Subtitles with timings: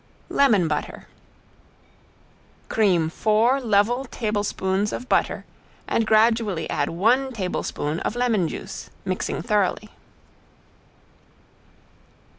[0.29, 1.05] ~LEMON BUTTER~
[2.69, 5.45] Cream four level tablespoons of butter
[5.87, 9.91] and add gradually one tablespoon of lemon juice mixing thoroughly.